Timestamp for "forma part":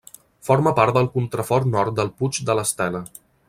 0.47-0.95